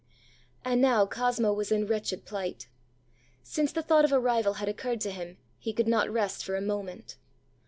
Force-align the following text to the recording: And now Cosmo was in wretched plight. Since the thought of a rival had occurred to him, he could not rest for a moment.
And 0.65 0.81
now 0.81 1.05
Cosmo 1.05 1.53
was 1.53 1.71
in 1.71 1.85
wretched 1.85 2.25
plight. 2.25 2.67
Since 3.43 3.71
the 3.71 3.83
thought 3.83 4.03
of 4.03 4.11
a 4.11 4.19
rival 4.19 4.53
had 4.53 4.67
occurred 4.67 4.99
to 5.01 5.11
him, 5.11 5.37
he 5.59 5.73
could 5.73 5.87
not 5.87 6.09
rest 6.09 6.43
for 6.43 6.55
a 6.55 6.59
moment. 6.61 7.17